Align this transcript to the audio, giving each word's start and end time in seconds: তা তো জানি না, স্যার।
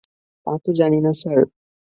তা 0.47 0.53
তো 0.63 0.69
জানি 0.73 0.99
না, 1.01 1.11
স্যার। 1.13 1.39